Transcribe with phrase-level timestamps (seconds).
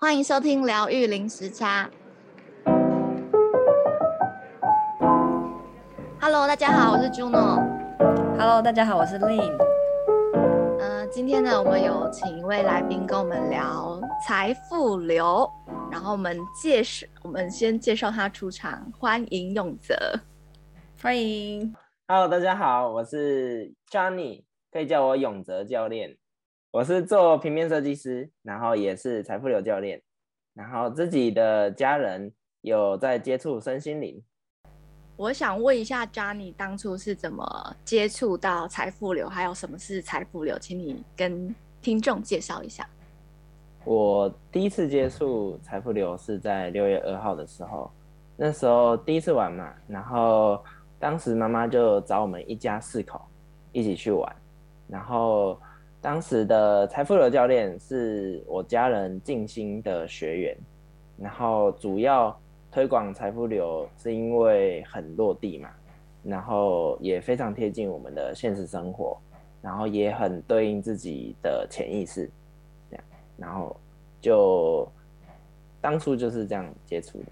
[0.00, 1.90] 欢迎收听疗愈零时差。
[6.20, 7.58] Hello，大家好，我是 Juno。
[8.38, 9.58] Hello，大家好，我是 Lynn。
[10.78, 15.50] 呃，今天呢，我们有请一位来宾跟我们聊财富流，
[15.90, 19.96] 然后我们介绍，我们先介绍他出场，欢迎永泽。
[21.02, 21.74] 欢迎。
[22.06, 26.16] Hello，大家好，我是 Johnny，可以叫我永泽教练。
[26.78, 30.00] 我是做平面设计师，然后也是财富流教练，
[30.54, 34.22] 然后自己的家人有在接触身心灵。
[35.16, 40.56] 我想问一下，Johnny 当初是怎么接触到财富流，还有什么是财富流？
[40.56, 41.52] 请你跟
[41.82, 42.88] 听众介绍一下。
[43.84, 47.90] 我第一次接触财富流是在六月二号的时候，
[48.36, 50.62] 那时候第一次玩嘛，然后
[51.00, 53.20] 当时妈妈就找我们一家四口
[53.72, 54.36] 一起去玩，
[54.86, 55.60] 然后。
[56.00, 60.56] 当时的财富流教练是我家人静心的学员，
[61.18, 62.38] 然后主要
[62.70, 65.68] 推广财富流是因为很落地嘛，
[66.22, 69.18] 然后也非常贴近我们的现实生活，
[69.60, 72.30] 然后也很对应自己的潜意识，
[72.88, 73.04] 这样，
[73.36, 73.76] 然后
[74.20, 74.88] 就
[75.80, 77.26] 当初就是这样接触的。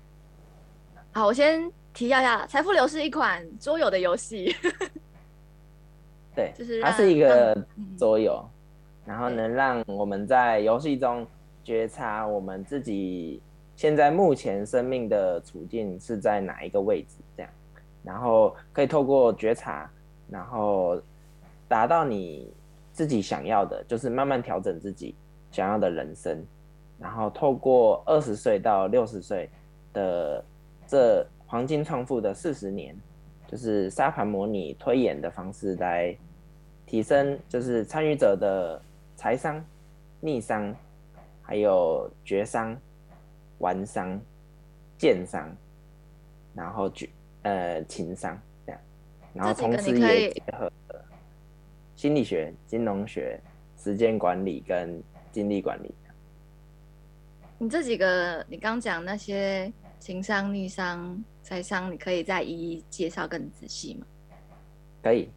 [1.13, 4.53] 好，我先提要一下，财富流是一款桌游的游戏，
[6.35, 7.57] 对，就是它是一个
[7.97, 8.45] 桌游。
[9.07, 11.25] 然后能让我们在游戏中
[11.63, 13.41] 觉察我们自己
[13.77, 17.53] 现在目前生命的处境是在哪一个位置，这样，
[18.03, 19.89] 然后可以透过觉察，
[20.29, 21.01] 然后
[21.69, 22.53] 达到你
[22.93, 25.15] 自己想要的，就是慢慢调整自己
[25.53, 26.45] 想要的人生，
[26.99, 29.49] 然后透过二十岁到六十岁
[29.93, 30.45] 的
[30.85, 32.97] 这黄金创富的四十年，
[33.47, 36.17] 就是沙盘模拟推演的方式来
[36.87, 38.83] 提升，就是参与者的。
[39.17, 39.65] 财商、
[40.21, 40.75] 逆商，
[41.43, 42.79] 还有绝商、
[43.59, 44.21] 玩商、
[44.99, 45.51] 剑商，
[46.55, 47.09] 然后觉
[47.43, 48.81] 呃情商这样，
[49.33, 50.71] 然后同时也结合
[51.97, 53.41] 心理学、金融学、
[53.79, 55.03] 时间管理跟
[55.33, 55.95] 精力管理。
[57.59, 64.07] 你这几个，你刚讲那些情商、逆商、财商，你可以再一一介绍更仔细吗？
[65.03, 65.31] 可以。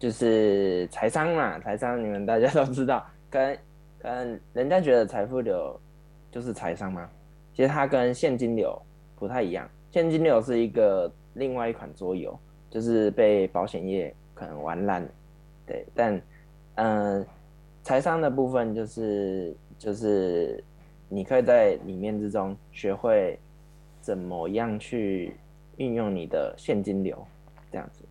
[0.00, 3.58] 就是财商嘛，财商你们大家 都知道，跟
[3.98, 5.78] 跟人家觉得财富流
[6.30, 7.06] 就是财商吗？
[7.52, 8.80] 其实它跟现金流
[9.14, 9.68] 不太一样。
[9.90, 12.36] 现金流是一个另外一款桌游，
[12.70, 15.06] 就是被保险业可能玩烂，
[15.66, 15.86] 对。
[15.94, 16.22] 但
[16.76, 17.26] 嗯，
[17.82, 20.64] 财商的部分就是就是
[21.10, 23.38] 你可以在里面之中学会
[24.00, 25.36] 怎么样去
[25.76, 27.22] 运用你的现金流，
[27.70, 28.02] 这样子，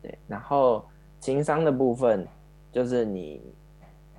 [0.00, 0.82] 对，然后。
[1.26, 2.24] 情商的部分，
[2.70, 3.42] 就是你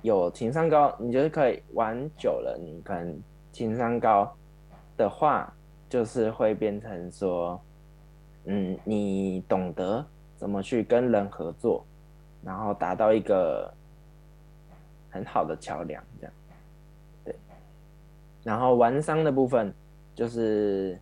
[0.02, 2.54] 有情商高，你就是可以玩久了。
[2.60, 3.18] 你可能
[3.50, 4.30] 情商高
[4.94, 5.50] 的话，
[5.88, 7.58] 就是会变成说，
[8.44, 10.04] 嗯，你懂得
[10.36, 11.82] 怎么去跟人合作，
[12.44, 13.72] 然后达到一个
[15.08, 16.34] 很好的桥梁，这样。
[17.24, 17.34] 对。
[18.44, 19.72] 然后玩商的部分，
[20.14, 21.00] 就是，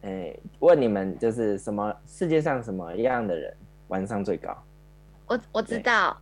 [0.00, 3.54] 哎，问你们，就是什么世界上什么样的人
[3.88, 4.56] 玩商最高？
[5.26, 6.16] 我我知道，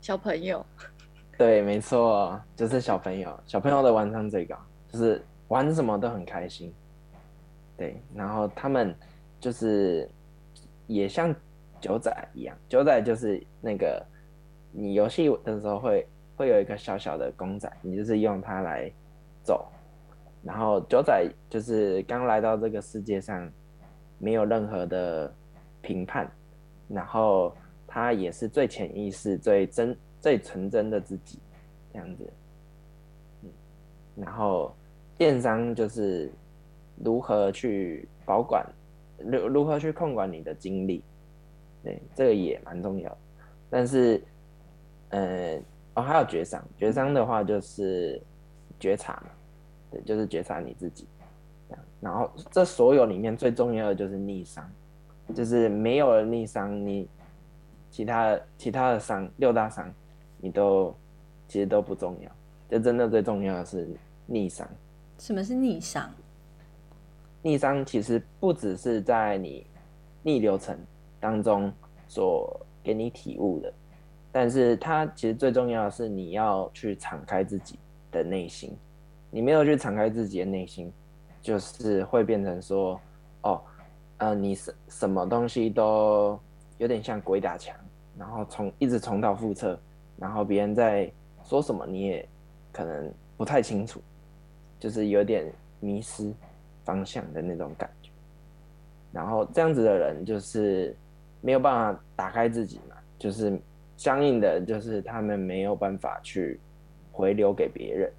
[0.00, 0.64] 小朋友，
[1.36, 3.36] 对，没错，就是小朋友。
[3.44, 4.56] 小朋友的玩上最高，
[4.88, 6.72] 就是玩什么都很开心。
[7.76, 8.94] 对，然后他们
[9.40, 10.08] 就是
[10.86, 11.34] 也像
[11.80, 14.00] 九仔一样，九仔就是那个
[14.70, 18.88] 你游戏的时候会会有一个小小的公仔，你就是用它来
[19.42, 19.66] 走。
[20.44, 23.50] 然后九仔就是刚来到这个世界上，
[24.18, 25.34] 没有任何的
[25.82, 26.30] 评判，
[26.86, 27.52] 然后。
[27.94, 31.38] 他也是最潜意识、最真、最纯真的自己，
[31.92, 32.28] 这样子。
[33.44, 33.50] 嗯，
[34.16, 34.74] 然后
[35.16, 36.28] 电商就是
[37.04, 38.66] 如何去保管，
[39.16, 41.04] 如如何去控管你的精力，
[41.84, 43.16] 对，这个也蛮重要。
[43.70, 44.20] 但是，
[45.10, 45.56] 呃，
[45.94, 48.20] 哦，还有觉商，觉商的话就是
[48.80, 49.30] 觉察嘛，
[49.92, 51.06] 对，就是觉察你自己。
[52.00, 54.68] 然后这所有里面最重要的就是逆商，
[55.32, 57.08] 就是没有了逆商，你。
[57.94, 59.88] 其他其他的伤六大伤，
[60.38, 60.92] 你都
[61.46, 62.30] 其实都不重要，
[62.68, 63.88] 就真的最重要的是
[64.26, 64.68] 逆伤。
[65.16, 66.12] 什么是逆伤？
[67.40, 69.64] 逆商其实不只是在你
[70.24, 70.76] 逆流程
[71.20, 71.72] 当中
[72.08, 73.72] 所给你体悟的，
[74.32, 77.78] 但是它其实最重要的是你要去敞开自己
[78.10, 78.76] 的内心。
[79.30, 80.92] 你没有去敞开自己的内心，
[81.40, 83.00] 就是会变成说，
[83.42, 83.62] 哦，
[84.16, 86.36] 呃，你什什么东西都。
[86.78, 87.74] 有点像鬼打墙，
[88.18, 89.78] 然后重一直重蹈覆辙，
[90.16, 91.10] 然后别人在
[91.44, 92.28] 说什么你也
[92.72, 94.00] 可能不太清楚，
[94.78, 96.32] 就是有点迷失
[96.84, 98.10] 方向的那种感觉。
[99.12, 100.94] 然后这样子的人就是
[101.40, 103.58] 没有办法打开自己嘛，就是
[103.96, 106.58] 相应的就是他们没有办法去
[107.12, 108.12] 回流给别人。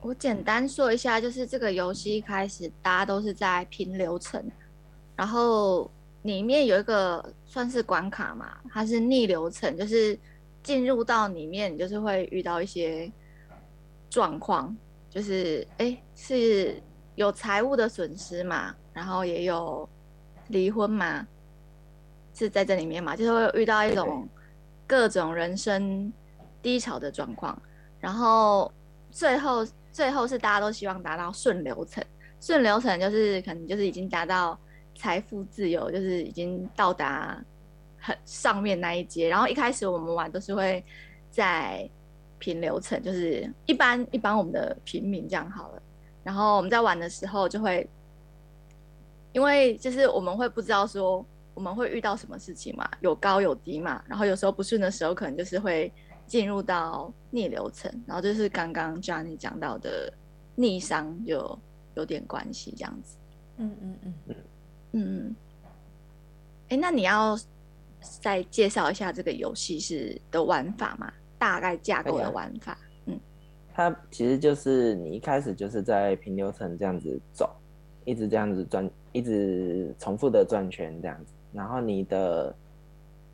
[0.00, 4.44] 我简单说一下，就是这个游戏一开始大家都是在拼流程，
[5.16, 5.90] 然后
[6.22, 10.18] 里面有一个算是关卡嘛，它是逆流程，就是
[10.62, 13.10] 进入到里面就是会遇到一些
[14.10, 14.76] 状况，
[15.08, 16.82] 就是哎是
[17.14, 19.88] 有财务的损失嘛，然后也有
[20.48, 21.26] 离婚嘛，
[22.34, 24.28] 是在这里面嘛，就是会遇到一种
[24.86, 26.12] 各种人生
[26.62, 27.60] 低潮的状况，
[28.00, 28.72] 然后
[29.10, 29.66] 最后。
[29.90, 32.04] 最后是大家都希望达到顺流程，
[32.40, 34.56] 顺流程就是可能就是已经达到
[34.98, 37.42] 财富自由，就是已经到达
[37.98, 39.28] 很上面那一阶。
[39.30, 40.84] 然后一开始我们玩都是会
[41.30, 41.88] 在
[42.38, 45.82] 平流层，就是一般一般我们的平民这样好了。
[46.22, 47.88] 然后我们在玩的时候就会，
[49.32, 51.24] 因为就是我们会不知道说
[51.54, 54.02] 我们会遇到什么事情嘛，有高有低嘛。
[54.06, 55.90] 然后有时候不顺的时候，可能就是会。
[56.28, 60.12] 进入到逆流层，然后就是刚刚 Johnny 讲到的
[60.56, 61.58] 逆商就
[61.94, 63.16] 有点关系，这样子。
[63.56, 64.36] 嗯嗯嗯
[64.92, 65.36] 嗯嗯。
[66.64, 67.38] 哎、欸，那你要
[68.20, 71.12] 再介绍一下这个游戏是的玩法吗？
[71.38, 72.76] 大概架构的玩法。
[73.06, 73.18] 嗯，
[73.74, 77.50] 它其实就是你一开始就是在平流层这样子走，
[78.04, 82.54] 一直这样子转，一直重复的转圈这样子，然后你的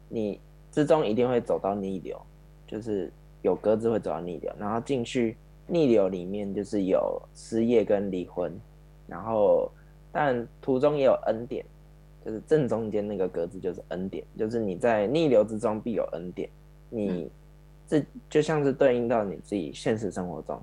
[0.09, 0.41] 你
[0.71, 2.21] 之中一定会走到逆流。
[2.67, 3.13] 就是
[3.43, 5.37] 有格子会走到逆流，然后进去
[5.67, 8.59] 逆流里面就是有失业跟离婚，
[9.07, 9.71] 然后
[10.15, 11.67] 但途中也有恩典，
[12.25, 16.49] 就是正中间那个格子就是恩典，就是你在逆流之中必有恩典，
[16.89, 17.29] 你
[17.89, 20.63] 这就像是对应到你自己现实生活中，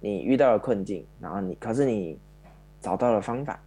[0.00, 2.18] 你遇到了困境，然后你可是你
[2.80, 3.62] 找到了方法，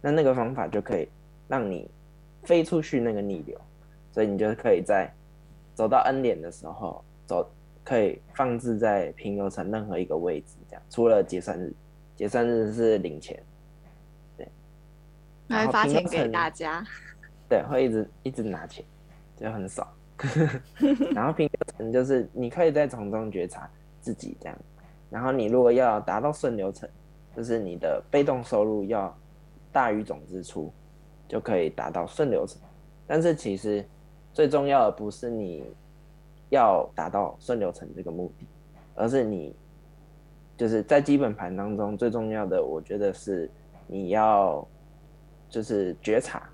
[0.00, 1.08] 那那个方法就可以
[1.46, 1.88] 让你
[2.42, 3.56] 飞出去那个逆流，
[4.10, 5.08] 所以你就可以在
[5.74, 7.02] 走到恩典的时候。
[7.26, 7.50] 走
[7.82, 11.72] 可以放置在平流层任何一个位置，这样除了结算日，
[12.14, 13.44] 结算日是领钱，对，
[15.48, 16.84] 还发钱给大家，
[17.48, 18.84] 对，会一直一直拿钱，
[19.36, 19.92] 就很少。
[21.14, 21.50] 然后平
[21.92, 23.68] 就是你可以在从中觉察
[24.00, 24.58] 自己这样，
[25.10, 26.88] 然后你如果要达到顺流程，
[27.36, 29.16] 就是你的被动收入要
[29.72, 30.72] 大于总支出，
[31.26, 32.60] 就可以达到顺流程。
[33.06, 33.84] 但是其实
[34.32, 35.64] 最重要的不是你。
[36.50, 38.46] 要达到顺流程这个目的，
[38.94, 39.56] 而是你
[40.56, 43.50] 就是在基本盘当中最重要的，我觉得是
[43.88, 44.64] 你要
[45.54, 46.50] 就是觉察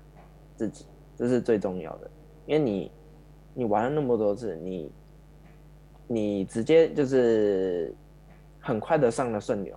[0.55, 0.85] 自己，
[1.17, 2.11] 这是最重要的。
[2.45, 2.91] 因为你
[3.55, 4.91] 你玩了那么多次，你
[6.05, 7.91] 你直接就是
[8.59, 9.75] 很快的上了顺流，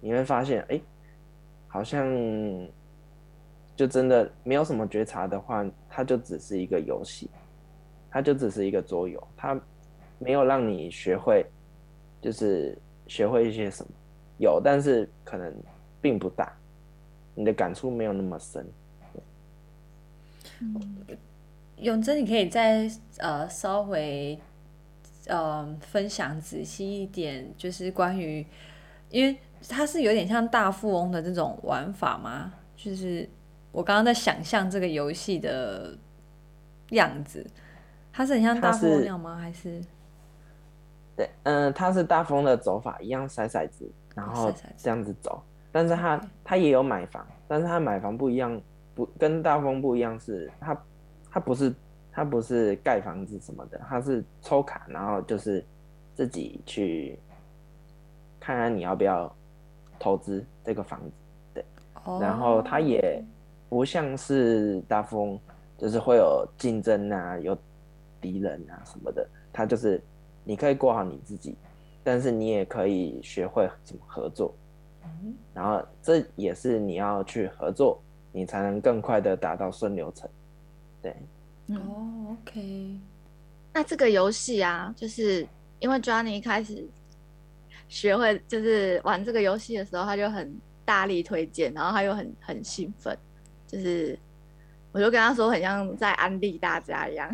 [0.00, 0.78] 你会发现，哎，
[1.66, 2.06] 好像
[3.74, 7.30] 就真的没有什么觉察的话，它就只是一个游戏。
[8.10, 9.58] 它就只是一个桌游，它
[10.18, 11.46] 没有让你学会，
[12.20, 12.76] 就是
[13.06, 13.90] 学会一些什么，
[14.38, 15.54] 有，但是可能
[16.00, 16.54] 并不大，
[17.38, 18.66] 你的感触没有那么深。
[21.76, 24.36] 永真，你可以再呃稍微
[25.28, 28.44] 呃分享仔细一点，就是关于，
[29.08, 29.38] 因为
[29.68, 32.52] 它是有点像大富翁的这种玩法吗？
[32.76, 33.28] 就是
[33.70, 35.96] 我刚刚在想象这个游戏的
[36.90, 37.46] 样子。
[38.12, 39.36] 它是很像大富翁那样吗？
[39.36, 39.80] 还是？
[41.14, 45.40] 对，嗯、呃，它是大富翁的走法一样，骰骰子，然后这样子走。
[45.78, 48.60] 但是他他也有买房，但是他买房不一样，
[48.96, 50.82] 不跟大风不一样是他
[51.30, 51.72] 他不是
[52.10, 55.64] 他不是盖房子什么的，他是抽卡，然后就是
[56.16, 57.16] 自己去
[58.40, 59.32] 看看你要不要
[60.00, 61.12] 投资这个房子。
[61.54, 61.64] 对，
[62.20, 63.22] 然后他也
[63.68, 65.38] 不像是大风，
[65.76, 67.56] 就是会有竞争啊，有。
[68.20, 70.02] 敌人啊什么的，他就是
[70.42, 71.54] 你可以过好你自己，
[72.02, 74.52] 但是你也可以学会怎么合作，
[75.22, 78.00] 嗯，然后这也是你要去合作，
[78.32, 80.28] 你才能更快的达到顺流程。
[81.02, 81.16] 对，
[81.68, 82.98] 哦，OK。
[83.72, 85.46] 那这个游戏啊，就是
[85.78, 86.86] 因为 Johnny 一开始
[87.88, 93.16] 学会就是玩这个游戏的时候，他就很大力推荐，然后他又很很兴奋，
[93.66, 94.18] 就是。
[94.90, 97.30] 我就跟他说，很像在安利大家一样，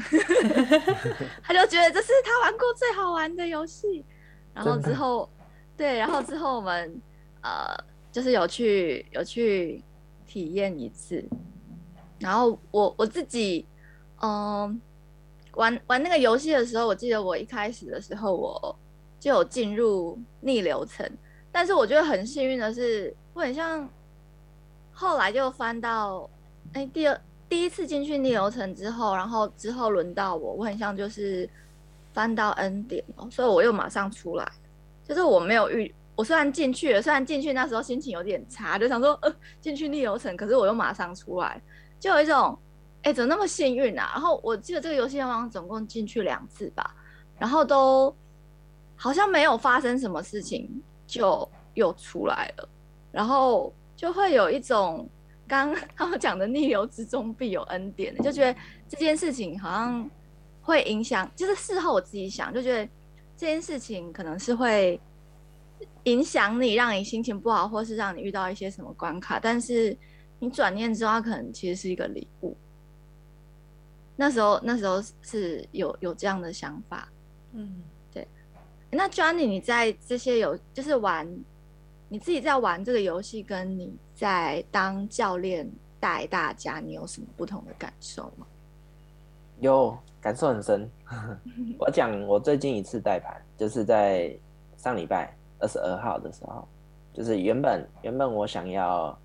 [1.41, 4.05] 他就觉得这是他玩过最好玩的游戏。
[4.53, 5.31] 然后之后，
[5.77, 7.01] 对，然后之后我们
[7.45, 7.77] 呃，
[8.11, 9.81] 就是有去有去
[10.27, 11.25] 体验一次。
[12.19, 13.67] 然后我我自己，
[14.23, 14.81] 嗯、
[15.55, 18.77] 玩玩那个游戏的时候，我记得我一开始的时候，我
[19.21, 21.09] 就有进入逆流层。
[21.53, 23.89] 但是我觉得很幸运的是，我很像
[24.93, 26.29] 后来就翻到，
[26.73, 31.49] 哎、第二第一次进去逆流层之后，然后之后轮到我，我很像就是
[32.13, 34.51] 翻到 N 点哦，所以我又马上出来。
[35.07, 41.61] 就是我没有遇，我虽然进去了，虽然进去那时候心情有点差，就想说呃进去逆流层，可是我又马上出来，
[41.99, 42.59] 就有一种
[43.03, 44.11] 哎、怎么那么幸运啊？
[44.15, 46.95] 然后我记得这个游戏好像总共进去两次吧，
[47.39, 48.15] 然后都
[48.97, 50.69] 好像没有发生什么事情。
[51.07, 52.69] 就又出来了，
[53.13, 55.07] 然后就会有一种
[55.47, 60.11] 刚刚 他们讲的逆流之中必有恩典，就觉得这件事情好像
[60.63, 62.87] 会影响，就是事后我自己想，就觉得
[63.37, 64.99] 这件事情可能是会
[66.05, 69.97] 影响你，让你心情不好，或是让你遇到一些什么关卡，但是
[70.39, 72.57] 你转念之后，它可能其实是一个礼物。
[74.17, 77.09] 那时候那时候是有有这样的想法，
[77.53, 77.83] 嗯。
[78.13, 78.29] 对
[78.91, 81.29] 那 Johnny，你在这些有就是玩，
[82.09, 85.69] 你自己在玩这个游戏，跟你在当教练
[85.99, 88.47] 带大家，你有什么不同的感受吗？
[89.59, 90.89] 有，感受很深。
[91.79, 94.33] 我讲我最近一次带盘，就是在
[94.77, 96.69] 上礼拜二十二号的时候，
[97.15, 99.19] 就是原本原本我想要，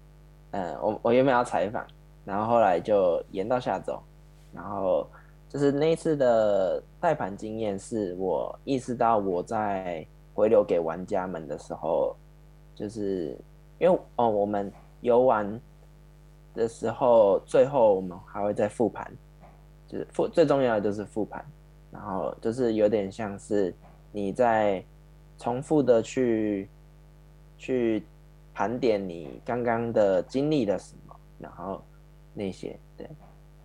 [0.51, 1.85] 嗯，我我原本要采访，
[2.23, 3.99] 然后后来就延到下周，
[4.53, 5.05] 然后。
[5.51, 10.05] 就是那一次的带盘经验，是我意识到我在
[10.35, 12.15] 回流给玩家们的时候，
[12.75, 13.35] 就是
[13.79, 15.59] 因为哦，我们游玩
[16.53, 19.11] 的时候，最后我们还会再复盘，
[19.87, 21.43] 就是复最重要的就是复盘，
[21.89, 23.73] 然后就是有点像是
[24.11, 24.85] 你在
[25.39, 26.69] 重复的去
[27.57, 28.03] 去
[28.53, 31.83] 盘点你刚刚的经历了什么，然后
[32.35, 33.09] 那些对，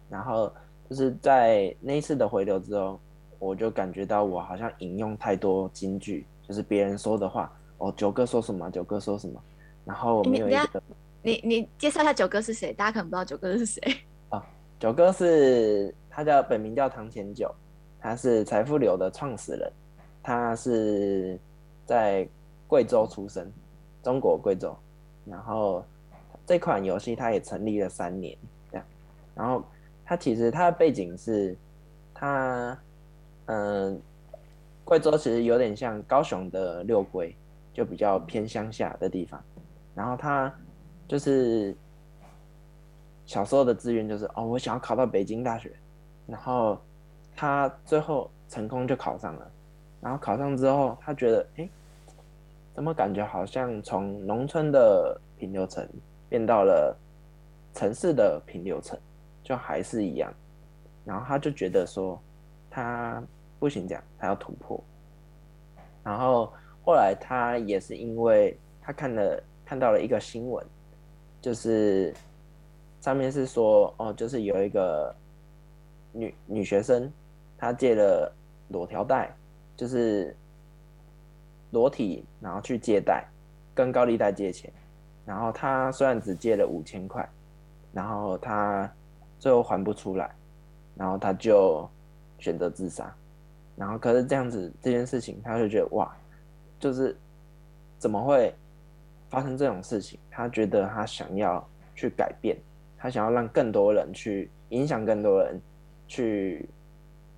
[0.09, 0.51] 然后。
[0.87, 3.01] 就是在那一次的回流之后，
[3.39, 7.51] 我就感觉到我好像引用太多金句，就是别人说的话。
[7.79, 8.71] 哦，九哥说什么？
[8.71, 9.43] 九哥说什么？
[9.87, 10.83] 然后没有一个。
[11.23, 12.71] 你你，介绍一下九哥是谁？
[12.75, 13.83] 大家可能不知道九哥是谁。
[14.29, 14.43] 哦，
[14.79, 17.51] 九哥是他叫本名叫唐前九，
[17.99, 19.73] 他是财富流的创始人，
[20.23, 21.41] 他是
[21.85, 22.29] 在
[22.67, 23.51] 贵州出生，
[24.03, 24.77] 中国贵州。
[25.25, 25.85] 然后
[26.47, 28.37] 这款游戏它也成立了三年，
[28.71, 28.87] 这样，
[29.35, 29.65] 然后。
[30.07, 31.57] 它其实它的背景是，
[32.13, 32.79] 它，
[33.47, 33.99] 嗯，
[34.85, 37.35] 贵州其实有点像高雄的六龟，
[37.73, 39.43] 就比较偏乡下的地方。
[39.95, 40.55] 然后他
[41.09, 41.75] 就是
[43.25, 45.73] 小时候的志愿就是哦，我想要考到北京大学。
[46.27, 46.79] 然后
[47.35, 49.51] 他最后成功就考上了。
[50.05, 51.69] 然后考上之后，他觉得哎，
[52.75, 55.89] 怎么感觉好像从农村的平流层
[56.29, 56.95] 变到了
[57.73, 58.99] 城市的平流层？
[59.43, 60.33] 就还是一样，
[61.05, 62.19] 然后他就觉得说，
[62.71, 63.23] 他
[63.59, 64.83] 不行这样，他要突破。
[66.03, 66.53] 然后
[66.85, 70.65] 后来他也是因为他看了看到了一个新闻，
[71.41, 72.15] 就是
[73.01, 75.15] 上面是说哦，就是有一个
[76.13, 77.11] 女女学生，
[77.59, 78.33] 她借了
[78.69, 79.31] 裸条贷，
[79.77, 80.37] 就是
[81.71, 83.25] 裸体，然后去借贷，
[83.75, 84.73] 跟高利贷借钱。
[85.27, 87.29] 然后他虽然只借了五千块，
[87.93, 88.91] 然后他。
[89.37, 90.35] 最后还不出来，
[90.97, 91.87] 然后他就
[92.39, 93.15] 选择自杀，
[93.77, 96.17] 然后可是这样子这件事情，他就觉得哇，
[96.81, 97.15] 就是
[97.99, 98.55] 怎么会
[99.29, 100.19] 发生这种事情？
[100.31, 101.63] 他觉得他想要
[101.95, 102.57] 去改变，
[102.97, 105.61] 他想要让更多人去影响更多人
[106.09, 106.67] 去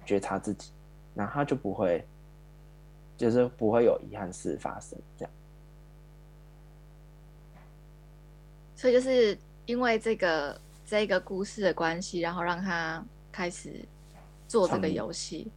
[0.05, 0.71] 觉察自己，
[1.13, 2.07] 然后他就不会，
[3.17, 5.33] 就是不会有遗憾事发生这样。
[8.75, 10.61] 所以就是因为这个。
[10.89, 13.85] 这个故事的关系，然后让他开始
[14.47, 15.51] 做这个游戏。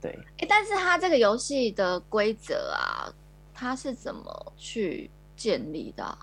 [0.00, 3.06] 对，哎，但是他这个游戏的规则啊，
[3.54, 6.18] 他是怎么去建立的啊？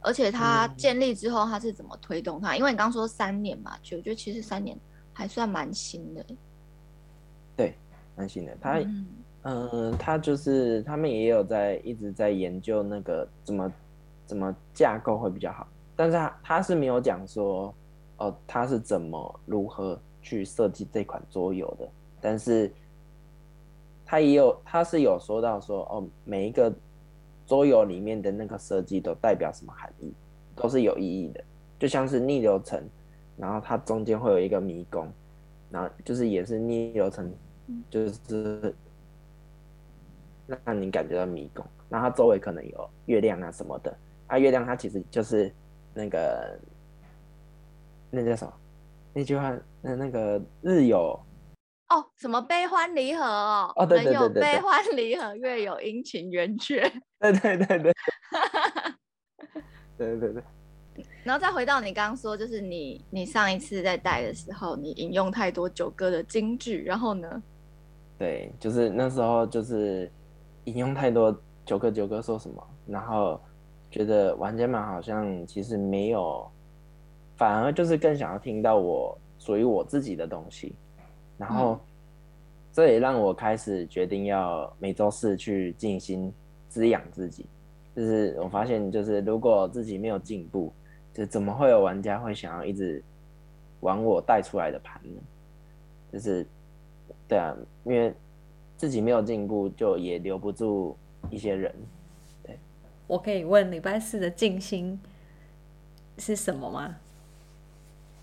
[0.00, 2.52] 而且他建立之后，他是怎么推动他？
[2.54, 4.76] 嗯，因为你刚说三年嘛，就我觉得其实三年
[5.12, 6.26] 还算蛮新的。
[7.56, 7.78] 对，
[8.22, 8.56] 蛮新的。
[8.60, 9.06] 他，嗯，
[9.42, 13.72] 呃，他就是他们也有在一直在研究那个怎么
[14.26, 15.66] 怎么架构会比较好。
[15.96, 17.74] 但是他他是没有讲说，
[18.18, 21.88] 哦，他是怎么如何去设计这款桌游的。
[22.20, 22.72] 但是，
[24.06, 26.72] 他也有他是有说到说，哦，每一个
[27.44, 30.14] 桌游里面的那个设计都代表什么含义，
[30.54, 31.42] 都是有意义的。
[31.80, 32.80] 就像是逆流层，
[33.36, 35.08] 然后它中间会有一个迷宫，
[35.68, 37.28] 然后就是也是逆流层，
[37.90, 38.74] 就是
[40.46, 41.64] 让你感觉到迷宫。
[41.88, 45.52] 然后它周围可能有月亮啊什么的，啊，月亮它其实就是。
[45.94, 46.58] 那个，
[48.10, 48.52] 那叫什么？
[49.12, 51.22] 那句话，那那个日有
[51.90, 53.70] 哦，什么悲欢离合哦？
[53.76, 56.80] 哦，对对对对，悲欢离合，月有阴晴圆缺。
[57.20, 57.92] 对对对对。
[59.98, 60.42] 对对对。
[61.24, 67.42] 然后再回到你刚刚说，就是你你上一次在带的时候，你引用太多九哥的金句，然后呢？
[68.22, 70.08] 对，就是那时候就是
[70.66, 71.36] 引用太多
[71.66, 73.40] 九哥九哥说什么，然后
[73.90, 76.48] 觉得玩家们好像其实没有，
[77.36, 80.72] 反而就是更想要听到我属于我自己的东西，
[81.36, 81.80] 然后
[82.72, 86.32] 这也让我开始决定要每周四去静心
[86.68, 87.44] 滋养自己。
[87.96, 90.72] 就是我发现，就是如果自己没有进步，
[91.12, 93.02] 就怎么会有玩家会想要一直
[93.80, 95.20] 玩我带出来的盘呢？
[96.12, 96.46] 就是，
[97.28, 98.12] 对啊，因为
[98.76, 100.96] 自己没有进步，就也留不住
[101.30, 101.74] 一些人。
[102.42, 102.58] 对，
[103.06, 104.98] 我可以问礼拜四的静心
[106.18, 106.96] 是什么吗？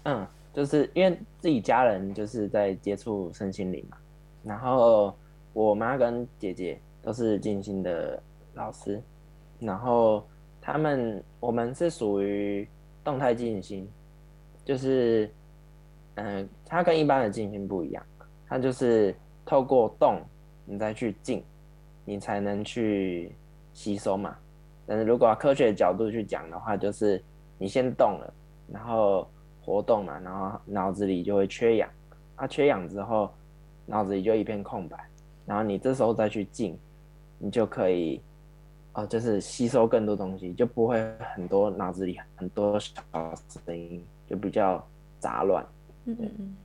[0.03, 3.97] 嗯，就是因为自己家人就是在接触身心灵嘛，
[4.43, 5.15] 然后
[5.53, 8.21] 我妈跟姐姐都是静心的
[8.53, 9.01] 老师。
[9.59, 10.23] 然后
[10.61, 12.65] 他们，我们是属于
[13.03, 13.85] 动态静心，
[14.63, 15.29] 就是，
[16.15, 18.01] 嗯、呃，它跟一般的静心不一样，
[18.49, 19.15] 它就是
[19.45, 20.19] 透过动，
[20.65, 21.43] 你再去静，
[22.03, 23.33] 你才能去
[23.73, 24.35] 吸收嘛。
[24.85, 27.23] 但是如果科学的角度去讲的话，就是
[27.57, 28.33] 你先动了，
[28.67, 29.25] 然后
[29.61, 31.89] 活动嘛，然后脑子里就会缺氧，
[32.35, 33.31] 啊，缺氧之后，
[33.85, 34.97] 脑子里就一片空白，
[35.45, 36.77] 然后你这时候再去静，
[37.37, 38.19] 你就可以。
[38.93, 40.99] 哦，就是吸收更多东西，就不会
[41.35, 42.91] 很多脑子里很多小
[43.47, 44.83] 声音，就比较
[45.19, 45.63] 杂乱。
[46.05, 46.55] 嗯嗯嗯，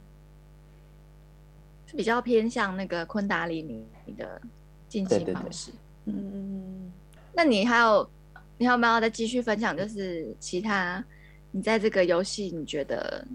[1.94, 3.86] 是比较偏向那个昆达里尼
[4.16, 4.40] 的
[4.88, 5.70] 进行方式。
[6.06, 6.92] 嗯。
[7.32, 8.10] 那你还有，
[8.58, 9.76] 你还有没有再继续分享？
[9.76, 11.04] 就是其他
[11.50, 13.26] 你在这个游戏你觉得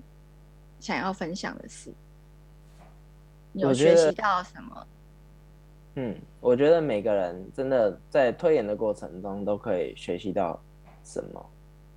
[0.80, 1.92] 想要分享的事？
[3.52, 4.88] 你有学习到什么？
[5.96, 10.62] 嗯，我觉得每个人真的在推演的过程中都可以学习到
[11.04, 11.46] 什么，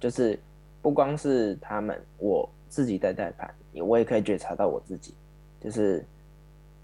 [0.00, 0.36] 就是
[0.80, 5.14] 不光是他们，我自己在带盘，我也可以觉察到我自己，
[5.60, 6.04] 就是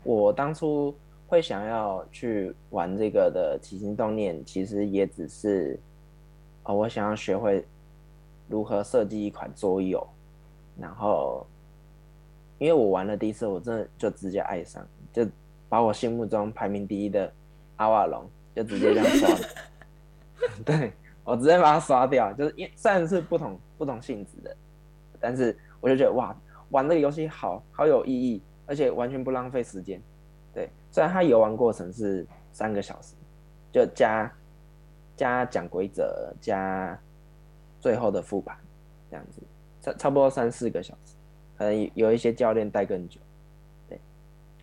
[0.05, 0.95] 我当初
[1.27, 5.79] 会想要去玩这个的起心动念，其实也只是，
[6.65, 7.65] 哦，我想要学会
[8.49, 10.07] 如何设计一款桌游，
[10.79, 11.47] 然后
[12.59, 15.27] 因为我玩了第一次，我真的就直接爱上，就。
[15.71, 17.31] 把我心目中排名第一的
[17.77, 18.25] 阿瓦隆
[18.57, 19.29] 就直接这样刷，
[20.65, 20.91] 对，
[21.23, 24.57] 我直接把它刷掉，就是因虽然是不同不同性质的，
[25.21, 26.35] 但是我就觉得哇，
[26.71, 30.00] 玩这个游戏好好有意义，而且完全不浪费时间。
[30.54, 33.14] 对，虽然它游玩过程是三个小时，
[33.72, 34.31] 就加
[35.16, 36.96] 加讲规则加
[37.81, 38.57] 最后的复盘
[39.11, 39.42] 这样子，
[39.81, 41.14] 差差不多三四个小时，
[41.57, 43.20] 可能有一些教练带更久。
[43.88, 43.98] 对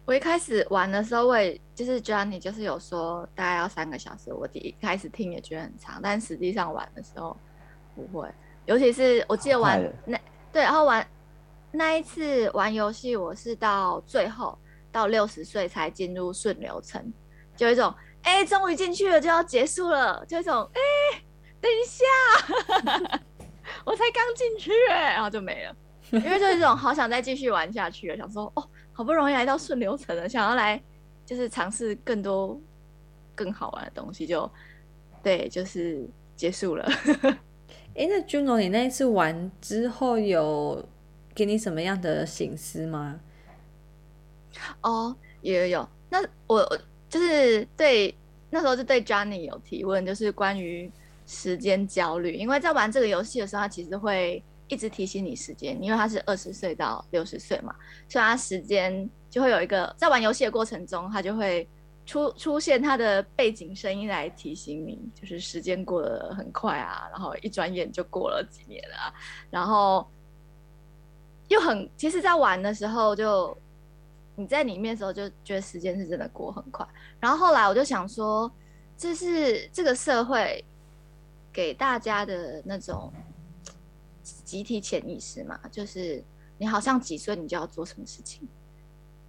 [0.05, 4.33] 我一开始玩的时候，我也就是 Johnny 就是有说大概要三个小时。
[4.33, 7.35] 我第一开始听也觉得很长，但实际上玩的时候
[7.95, 8.29] 不会。
[8.65, 10.19] 尤其是我记得玩那
[10.51, 11.05] 对，然后玩
[11.75, 14.57] 那一次玩游戏，我是到最后
[14.91, 17.13] 到六十岁才进入顺流程，
[17.55, 21.21] 就一种哎，终于进去了就要结束了，就一种哎，
[21.61, 23.19] 等一下，
[23.85, 25.75] 我才刚进去哎，然后就没了，
[26.11, 28.67] 因为就是这种好想再继续玩下去了，想说哦。
[28.97, 30.81] 好不容易来到顺流程了，想要来
[31.25, 32.57] 就是尝试更多
[33.35, 34.49] 更好玩的东西就，
[35.21, 36.89] 对，就是结束了。
[37.93, 40.81] 哎、那 Juno，你那一次玩之后有
[41.35, 43.19] 给你什么样的醒思吗？
[44.81, 45.89] 哦，有有有。
[46.09, 48.15] 那我就是对
[48.49, 50.91] 那时候就对 Johnny 有提问，就是关于
[51.27, 54.41] 时间焦虑，因为在玩这个游戏的时候，他其实会。
[54.67, 57.75] 一直提醒你时间，因为他是二十岁到六十岁嘛，
[58.09, 61.69] 所以他时间就会有一个在玩游戏的过程中，他就会
[62.03, 69.13] 出出现他的背景声音来提醒你，就是时间过得很快啊，然后一转眼就过了几年了啊，
[69.51, 70.09] 然后
[71.47, 73.57] 又很，其实，在玩的时候就
[74.35, 76.87] 你在里面的时候就觉得时间是真的过很快，
[77.19, 78.51] 然后后来我就想说，
[78.97, 80.63] 这是这个社会
[81.51, 83.11] 给大家的那种。
[84.43, 86.23] 集体潜意识嘛，就是
[86.57, 88.47] 你好像几岁你就要做什么事情，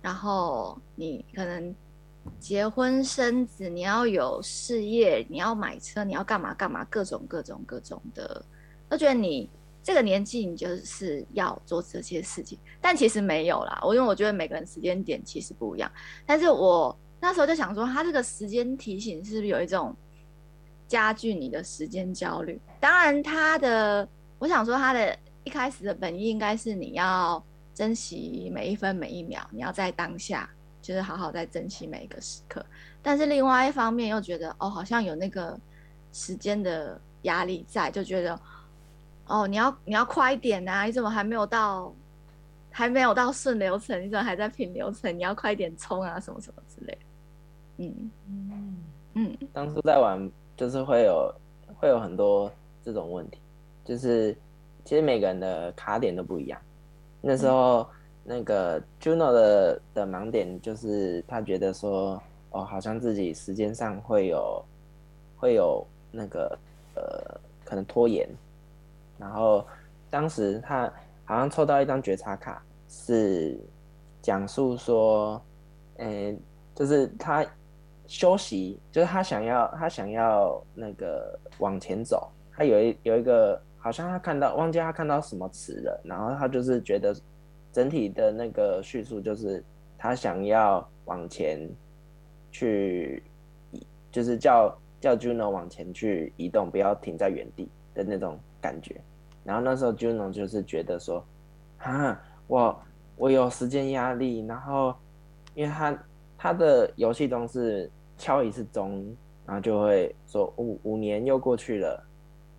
[0.00, 1.74] 然后你可能
[2.40, 8.42] 结婚生子，你要有事业，你要买车，你要干嘛干嘛，各种各种各种的，
[8.88, 9.50] 都觉得你
[9.86, 13.78] 这个年纪你就是要做这些事情，但其实没有啦。
[13.84, 15.88] 我因为我觉得每个人时间点其实不一样，
[16.26, 19.94] 但是我那时候就想说，他这个时间提醒是不是有一种
[20.88, 22.60] 加剧你的时间焦虑？
[22.80, 24.08] 当然他的。
[24.38, 30.46] 我想说，他的一开始的本意应该是你要珍惜每一分每一秒，你要在当下
[30.82, 32.62] 就是好好在珍惜每一个时刻。
[33.02, 35.58] 但是另外一方面又觉得，哦，好像有那个
[36.12, 38.38] 时间的压力在，就觉得，
[39.26, 40.84] 哦，你要你要快一点啊！
[40.84, 41.92] 你怎么还没有到，
[42.70, 44.00] 还没有到顺流程？
[44.02, 45.16] 你怎么还在平流程？
[45.16, 46.98] 你要快一点冲啊，什么什么之类的。
[47.78, 48.76] 嗯嗯
[49.14, 49.38] 嗯。
[49.52, 51.34] 当初在玩，就是会有
[51.78, 52.50] 会有很多
[52.84, 53.38] 这种问题，
[53.84, 54.36] 就是
[54.84, 56.60] 其实每个人的卡点都不一样。
[57.20, 57.80] 那时候。
[57.82, 57.86] 嗯
[58.28, 64.64] 那个 Juno 的的盲点就是他觉得说，哦，好像自己时间上会有
[65.36, 66.58] 会有那个
[66.96, 68.28] 呃可能拖延，
[69.18, 69.66] 然后
[70.10, 70.92] 当时他
[71.24, 73.58] 好像抽到一张觉察卡，是
[74.22, 75.40] 讲述说，
[75.96, 76.38] 嗯，
[76.74, 77.44] 就是他
[78.06, 87.14] 休息，就是他想要他想要那个往前走，他有一有一个好像他看到忘记他看到什么词了，然后他就是觉得。
[87.72, 89.62] 整体的那个叙述就是
[89.98, 91.68] 他想要往前
[92.50, 93.22] 去，
[94.10, 99.00] 就是叫叫 Juno 往前去移动，不要停在原地的那种感觉。
[99.44, 101.24] 然后那时候 Juno 就是觉得说，
[101.78, 102.82] 啊，我
[103.16, 104.94] 我有时间压力，然后
[105.54, 105.98] 因为他
[106.36, 109.04] 他的游戏中是敲一次钟，
[109.46, 112.02] 然后就会说五五年又过去了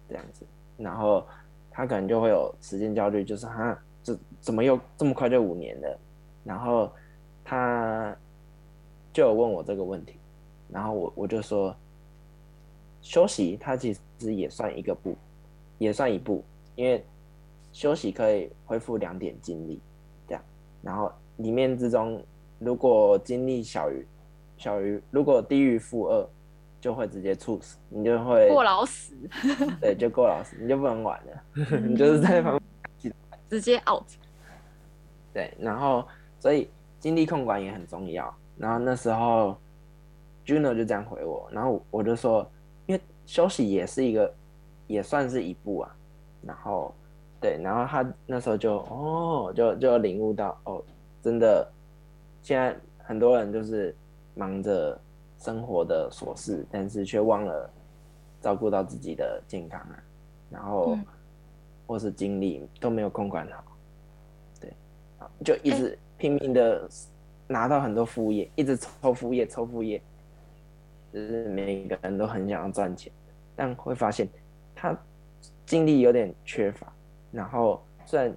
[0.07, 0.45] 这样子，
[0.77, 1.25] 然后
[1.69, 3.77] 他可能就会有时间焦虑，就是他。
[4.03, 5.99] 怎怎么又这么快就五年了？
[6.45, 6.89] 然后
[7.43, 8.15] 他
[9.11, 10.13] 就有问我这个问题，
[10.69, 11.75] 然后我我就说，
[13.01, 15.13] 休息它其实也算一个步，
[15.77, 16.43] 也算一步，
[16.75, 17.03] 因为
[17.71, 19.81] 休息可以恢复两点精力，
[20.27, 20.43] 这样。
[20.81, 22.23] 然后里面之中，
[22.59, 24.05] 如果精力小于
[24.57, 26.27] 小于，如果低于负二，
[26.79, 29.13] 就会直接猝死，你就会过劳死。
[29.81, 31.43] 对，就过劳死，你就不能玩了，
[31.87, 33.13] 你就是在旁边。
[33.49, 34.03] 直接 out，
[35.33, 36.05] 对，然后
[36.37, 38.35] 所以精力控管也很重要。
[38.57, 39.57] 然后那时候
[40.45, 42.45] Juno 就这样回我，然后我就说，
[42.87, 44.33] 因为休息也是一个，
[44.87, 45.95] 也算是一步啊。
[46.41, 46.93] 然后
[47.39, 50.83] 对，然后他那时候就哦，就就领悟到哦，
[51.21, 51.69] 真的，
[52.41, 53.95] 现在很多人就是
[54.33, 54.99] 忙着
[55.37, 57.69] 生活的琐事，但是却忘了
[58.41, 60.03] 照顾到自己的健康啊。
[60.49, 60.95] 然后。
[60.95, 61.05] 嗯
[61.89, 63.63] 或是精力都没有空管好，
[64.59, 64.73] 对，
[65.41, 66.85] 就一直拼命的
[67.47, 70.01] 拿到很多副业，一直抽副业，抽副业，
[71.13, 73.09] 就是每一个人都很想要赚钱，
[73.55, 74.27] 但会发现
[74.79, 74.95] 他
[75.65, 76.87] 精力有点缺乏，
[77.31, 78.31] 然后虽然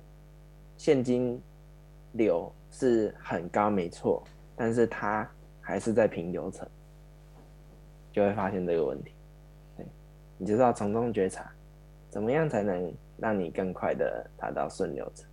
[0.79, 1.41] 现金
[2.13, 4.23] 流是很高没错，
[4.57, 5.29] 但是他
[5.61, 6.67] 还是在平流层，
[8.11, 9.13] 就会发现这个问题，
[9.77, 9.87] 对，
[10.39, 11.49] 你就知道从中觉察，
[12.09, 15.29] 怎么样才能让你更快的达到顺流层。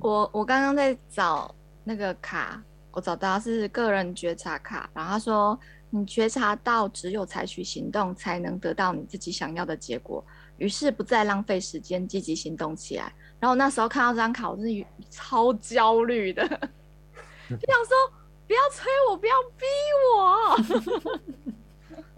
[0.00, 5.58] 我我刚刚在找那个卡，我找到是个人觉察卡，然后他说
[5.96, 10.24] 你觉察到只有采取行动才能得到你自己想要的结果，
[10.56, 13.14] 于是不再浪费时间，积极行动起来。
[13.38, 18.12] 然后那时候看到这张卡，我真的超焦虑的， 就想说
[18.48, 19.64] 不要催我，不要逼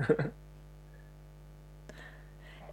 [0.08, 0.32] 我。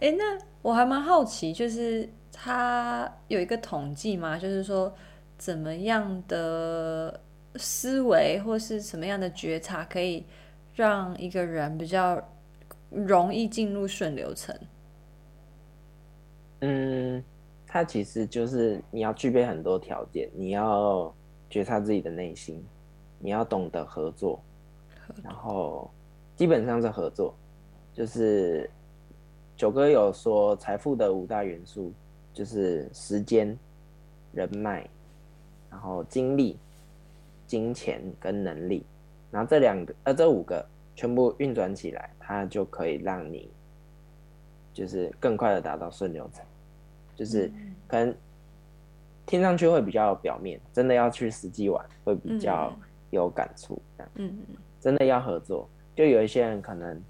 [0.00, 4.38] 哎，那我还蛮好奇，就是他有一个统计吗？
[4.38, 4.90] 就是说，
[5.36, 7.20] 怎么样的
[7.56, 10.24] 思维或是什么样的觉察，可以
[10.74, 12.22] 让一个人比较
[12.90, 14.58] 容易进入顺流层？
[16.60, 17.22] 嗯，
[17.66, 21.14] 他其实就是你要具备很多条件，你要
[21.48, 22.64] 觉察自己的内心，
[23.18, 24.36] 你要懂得合作，
[25.06, 25.90] 合作，然后
[26.36, 27.34] 基本上是合作，
[27.92, 28.70] 就是。
[29.56, 31.92] 九哥有说，财富的五大元素
[32.32, 33.56] 就是时间、
[34.32, 34.84] 人脉，
[35.70, 36.58] 然后精力、
[37.46, 38.84] 金钱跟能力，
[39.34, 43.50] 然后这两个呃这五个全部运转起来，它就可以让你
[44.72, 46.44] 就是更快的达到顺流程。
[47.16, 47.50] 就是
[47.88, 48.14] 可能
[49.26, 52.72] 听上去会比较表面，真的要去实际玩会比较
[53.10, 53.82] 有感触。
[53.98, 54.38] 嗯嗯，
[54.80, 57.02] 真的要合作，就有一些人可能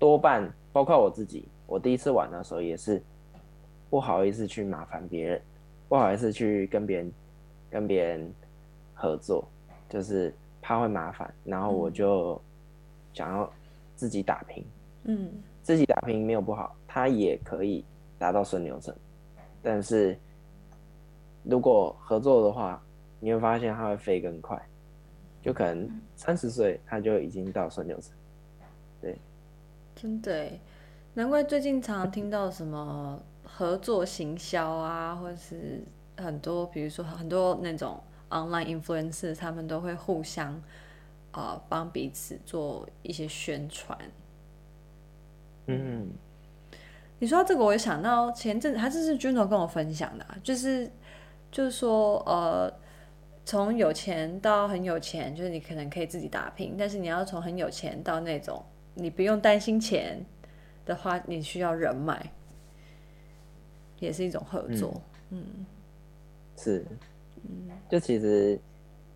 [0.00, 1.46] 多半包括我自己。
[1.68, 3.00] 我第一次玩的时候也是
[3.88, 5.42] 不好意思去麻烦别人，
[5.88, 7.12] 不好意思去跟别人
[7.70, 8.32] 跟别人
[8.94, 9.48] 合作，
[9.88, 12.40] 就是怕会麻烦，然后我就
[13.12, 13.52] 想要
[13.94, 14.64] 自己打拼，
[15.04, 15.30] 嗯，
[15.62, 17.84] 自己打拼没有不好，他也可以
[18.18, 18.94] 达到顺流程，
[19.60, 20.16] 但是
[21.42, 22.80] 如果合作的话，
[23.18, 24.60] 你会发现他会飞更快，
[25.42, 28.12] 就可能三十岁他就已经到顺流程，
[29.00, 29.18] 对，
[29.94, 30.48] 真的。
[31.14, 35.82] 难怪最近常常听到什么合作行销啊，或者是
[36.16, 38.00] 很多，比如说很多那种
[38.32, 40.60] online influencer，他们都会互相
[41.32, 43.98] 呃帮彼此做一些宣传。
[45.66, 46.10] 嗯，
[47.18, 50.90] 你说到这个，我也想到前阵子，他这是 Juno 跟我分享的，就是
[51.50, 52.72] 就是说呃，
[53.44, 58.64] 从有钱到很有钱，就是你可能可以自己打拼，但是你要从很有钱到那种
[58.94, 60.24] 你不用担心钱
[60.84, 62.32] 的话，你需要人脉。
[63.98, 65.66] 也是一种合作，嗯，嗯
[66.56, 66.84] 是，
[67.88, 68.58] 就其实，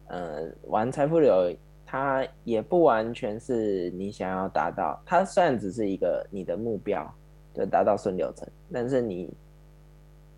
[0.08, 1.50] 呃，玩财富流，
[1.86, 7.10] 它也不完全是你想要达到，它虽然只是一个你的目标，
[7.54, 9.32] 就达到顺流程，但是你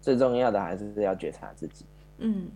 [0.01, 1.85] 最重要的还是要觉察自己，
[2.19, 2.49] 嗯，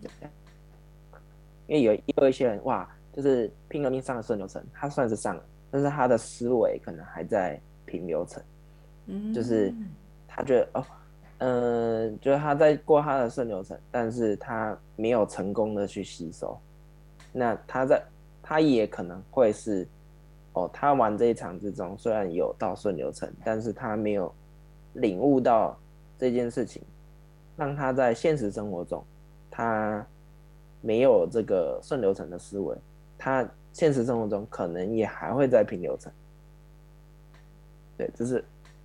[1.67, 8.41] 因为有有一些人哇，就是拼了命上了顺流程，他算是上了，但是他的思维可能还在平流程，
[9.07, 9.73] 嗯，就是
[10.27, 10.85] 他觉得哦。
[11.45, 16.57] 嗯、就是他在过他的顺流程，但是他没有成功的去吸收。
[17.33, 18.01] 那他在，
[18.41, 19.85] 他也可能会是，
[20.53, 24.33] 哦，他玩这一场之中，虽然有到顺流程，但是他没有
[24.93, 25.77] 领悟到
[26.17, 26.81] 这件事情，
[27.57, 29.03] 让他在现实生活中，
[29.51, 30.07] 他
[30.79, 32.77] 没有这个顺流程的思维，
[33.17, 36.09] 他现实生活中可能也还会在平流程。
[37.97, 38.41] 对，这是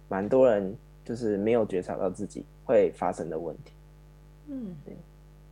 [0.09, 0.77] 蛮多人。
[1.09, 3.73] 就是没有觉察到自己会发生的问题。
[4.49, 4.94] 嗯，对。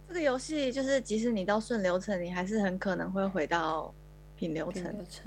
[0.06, 3.90] 这个游戏就是，即使你到顺流程，你还是很可能会回到
[4.36, 4.82] 平流程。
[4.84, 5.24] 流程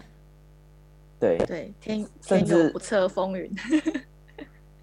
[1.19, 3.51] 对对，天甚至天有不测风云。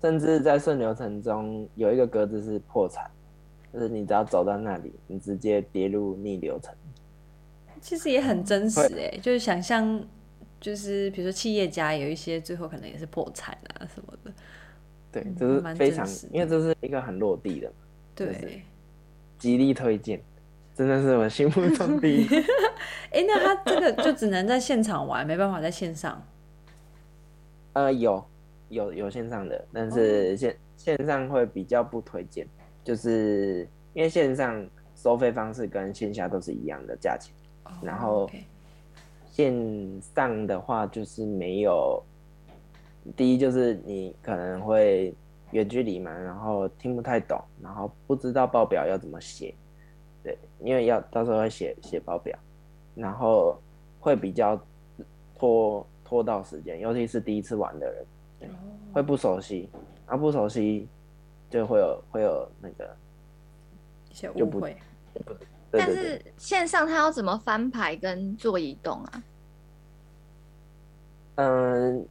[0.03, 3.09] 甚至在顺流程中有一个格子是破产，
[3.73, 6.75] 就是你只要走到那里，你直接跌入逆流程。
[7.81, 10.05] 其实也很真实哎，就是想象，
[10.61, 14.33] 就是比如说企业家有一些最后可能也是破产啊什么的。
[15.17, 17.73] 对，这是非常，因为这是一个很落地的，
[18.15, 18.63] 对，
[19.39, 20.21] 极力推荐，
[20.75, 22.27] 真的是我心目中第一。
[23.11, 26.23] 哎、欸，那他这个就只能在现场玩，没办法在线上。
[27.73, 28.23] 呃，有
[28.69, 32.47] 有有线上的，但是线、哦、线上会比较不推荐，
[32.85, 37.33] 就是因为线上收费方式跟线下都是一样的价钱，
[37.65, 38.29] 哦、然后
[39.31, 39.55] 线
[40.15, 42.05] 上的话就是没有。
[43.15, 45.15] 第一就是你可能会
[45.53, 49.55] 远距离嘛，然后听不太懂，然后不知道报表要怎么写，
[50.25, 52.37] 对，因为要到时候会写写报表，
[52.95, 53.57] 然后
[54.01, 54.61] 会比较
[55.39, 58.07] 拖拖到时间，尤其是第一次玩的人，
[58.41, 58.49] 对，
[58.93, 59.69] 会不熟悉，
[60.07, 60.89] 啊不熟悉
[61.49, 62.97] 就会有会有那个
[64.11, 64.77] 一些误会，
[65.15, 65.37] 对对
[65.71, 69.23] 对，但是线上他要怎么翻牌跟做移动啊？
[71.37, 72.09] 嗯。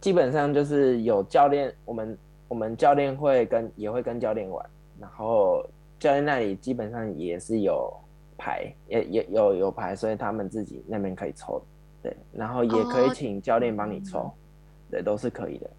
[0.00, 4.64] 基本上就是有教练，我们我们教练会跟也会跟教练玩，
[5.00, 5.64] 然后
[5.98, 7.92] 教练那里基本上也是有
[8.36, 11.60] 牌，也也有有牌，所以他们自己那边可以抽，
[12.02, 14.32] 对，然后也可以请教练帮你抽，哦、
[14.90, 15.70] 对，都是可以的。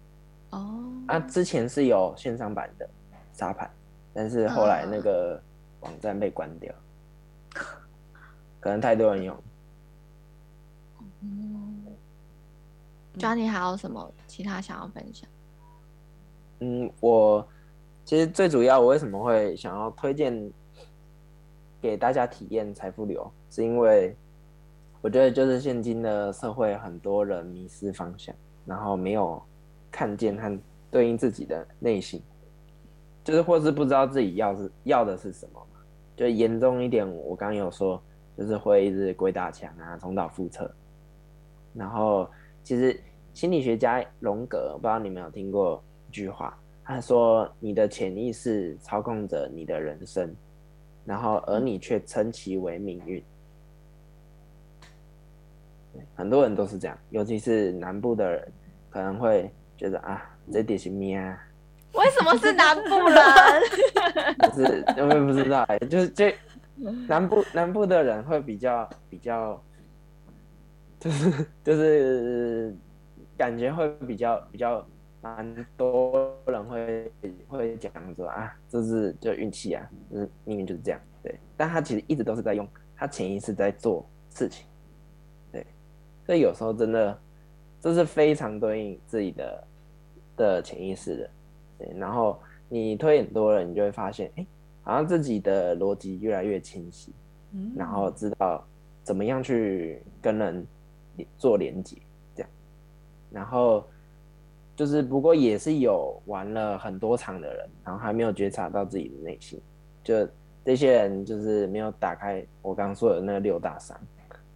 [0.50, 2.88] 哦，啊，之前是有线上版的
[3.32, 3.70] 沙盘，
[4.12, 5.40] 但是后来那个
[5.80, 6.70] 网站被关掉，
[7.54, 7.64] 哦、
[8.60, 9.34] 可能太多人用。
[11.22, 11.59] 嗯
[13.18, 15.28] Johnny 还有什么其他想要分享？
[16.60, 17.46] 嗯，我
[18.04, 20.52] 其实最主要，我为什么会想要推荐
[21.80, 24.14] 给大家体验财富流，是因为
[25.00, 28.34] 我觉得就是现今的社会，很多人迷失方向，
[28.66, 29.42] 然后没有
[29.90, 32.22] 看见和对应自己的内心，
[33.24, 35.80] 就是或是不知道自己要是要的是什么嘛。
[36.16, 38.02] 就严重一点，我刚刚有说，
[38.36, 40.70] 就是会一直鬼打墙啊，重蹈覆辙，
[41.72, 42.28] 然后
[42.70, 42.96] 其实。
[43.32, 50.34] 心理学家荣格，不知道你们有听过一句话，他说：“你的潜意识操控着你的人生，
[51.04, 53.22] 然后而你却称其为命运。”
[56.16, 58.52] 很多人都是这样，尤其是南部的人，
[58.90, 61.40] 可能会觉得啊，这点是命啊。
[61.94, 63.16] 为什么是南部人？
[64.50, 66.36] 就是我也不知道，就是这
[67.06, 69.62] 南部南部的人会比较比较，
[71.00, 72.76] 就 是就是。
[73.38, 74.86] 感觉会比较比较
[75.22, 77.10] 蛮多人会
[77.48, 79.82] 会讲说啊，这是就运气啊，
[80.12, 81.34] 就是，命运就是这样，对。
[81.56, 84.66] 但他其实一直都是在用他潜意识在做事情，
[85.50, 85.66] 对。
[86.26, 87.18] 所以有时候真的
[87.80, 89.64] 这是非常对应自己的
[90.36, 91.30] 的潜意识的，
[91.78, 91.98] 对。
[91.98, 94.46] 然后你推很多人，你就会发现，哎、欸，
[94.82, 97.10] 好像自己的逻辑越来越清晰，
[97.52, 98.62] 嗯，然后知道
[99.02, 100.66] 怎么样去跟人
[101.38, 101.96] 做连接
[102.34, 102.50] 这样。
[103.30, 103.84] 然后
[104.76, 109.60] 就是，不过也是有玩了很多场的人，然后还没有觉察到自己的内心，
[110.02, 110.26] 就
[110.64, 113.98] 这些人就是没有打开我刚刚说的那六大商，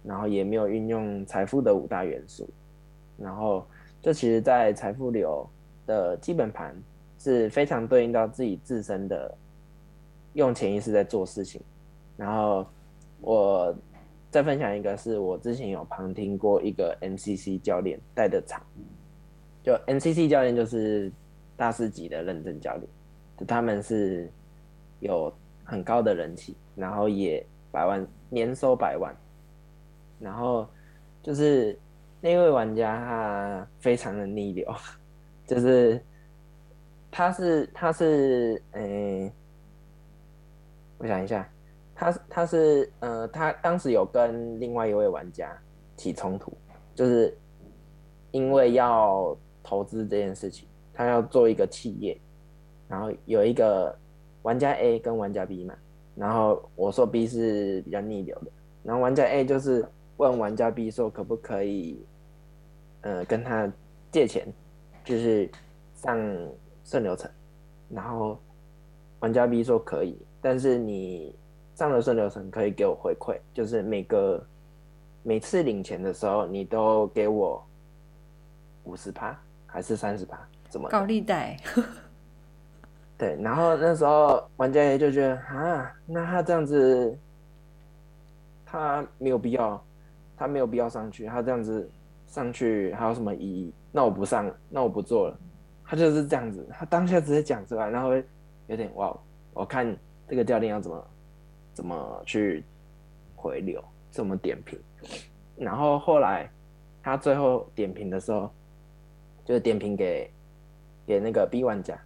[0.03, 2.49] 然后也没有运用财富的五大元素，
[3.17, 3.65] 然后
[4.01, 5.47] 这其实在财富流
[5.85, 6.75] 的基本盘
[7.19, 9.35] 是非常对应到自己自身的
[10.33, 11.61] 用潜意识在做事情。
[12.17, 12.65] 然后
[13.21, 13.75] 我
[14.35, 18.61] 再分享一个，是我之前有旁听过一个 MCC 教练带的场，
[19.63, 21.09] 就 MCC 教练就是
[21.55, 22.83] 大师级的认证教练，
[23.37, 24.29] 就他们是
[24.99, 25.33] 有。
[25.67, 29.11] 很高的人气，然后也百万年收百万，
[30.19, 30.69] 然后
[31.23, 31.75] 就是
[32.21, 34.71] 那位玩家他非常的逆流，
[35.47, 35.99] 就是
[37.09, 39.31] 他是他是嗯、
[40.99, 41.49] 我想一下，
[41.95, 45.57] 他他是呃他当时有跟另外一位玩家
[45.97, 46.51] 起冲突，
[46.93, 47.35] 就是
[48.31, 52.19] 因为要投资这件事情，他要做一个企业，
[52.87, 53.97] 然后有一个。
[54.45, 55.73] 玩家 A 跟玩家 B 嘛，
[56.15, 58.51] 然后我说 B 是比较逆流的，
[58.83, 59.83] 然后玩家 A 就是
[60.17, 62.05] 问玩家 B 说可不可以，
[63.01, 63.67] 呃，跟他
[64.11, 64.45] 借钱，
[65.03, 65.49] 就是
[65.95, 66.15] 上
[66.83, 67.27] 顺流程，
[67.89, 68.37] 然后
[69.19, 71.35] 玩家 B 说可以，但是你
[71.75, 74.43] 上了顺流程可以给我回馈，就是每个
[75.21, 77.63] 每次领钱的时候你都给我
[78.85, 80.39] 五十趴还是三十趴？
[80.69, 81.57] 怎么高利贷？
[83.17, 87.17] 对，然后那时候玩家也就觉得啊，那他这样子，
[88.65, 89.81] 他没有必要，
[90.35, 91.89] 他没有必要上去，他这样子
[92.27, 93.73] 上去还有什么意义？
[93.91, 95.37] 那我不上，那我不做了。
[95.85, 98.13] 他就是这样子，他当下直接讲出来，然后
[98.67, 99.17] 有点哇，
[99.53, 99.95] 我看
[100.27, 101.07] 这个教练要怎么
[101.75, 102.63] 怎么去
[103.35, 104.79] 回流，怎么点评。
[105.55, 106.49] 然后后来
[107.03, 108.49] 他最后点评的时候，
[109.43, 110.31] 就是点评给
[111.05, 111.99] 给那个 B 玩家。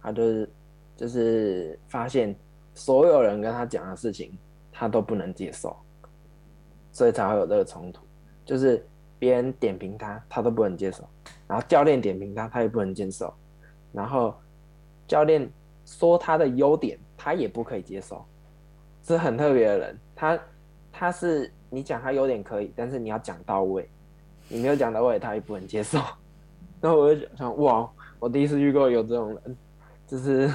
[0.00, 0.50] 他就是
[0.96, 2.34] 就是发现
[2.72, 4.38] 所有人跟他讲的事情，
[4.70, 5.76] 他都不能接受，
[6.92, 8.06] 所以才会有这个冲突。
[8.44, 8.86] 就是
[9.18, 11.02] 别人点评他，他都不能接受；
[11.48, 13.26] 然后教练点评他，他也不能接受；
[13.92, 14.32] 然后
[15.08, 15.50] 教练
[15.84, 18.24] 说他的优点，他也不可以接受。
[19.08, 20.38] 是很特别的人，他
[20.92, 23.88] 他是你讲他优点可以，但是你要讲到位，
[24.48, 25.98] 你没有讲到位，他也不能接受。
[26.80, 27.90] 然后我就想，哇，
[28.20, 29.56] 我第一次遇过有这种人。
[30.06, 30.50] 就是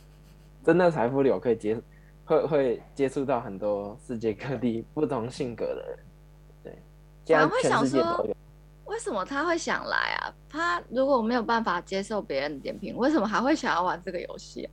[0.62, 1.80] 真的财富流可以接，
[2.26, 5.98] 会会接触到很多世界各地不同性格的人，
[6.64, 6.78] 对，
[7.24, 8.36] 这样全世界都有。
[8.84, 10.34] 为什么他会想来啊？
[10.50, 14.70] 他如果没有办法接受别人的点评，为什么还会想要玩这个游戏啊？